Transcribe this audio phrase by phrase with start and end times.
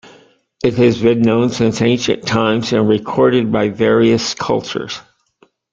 [0.63, 4.99] It has been known since ancient times and recorded by various cultures.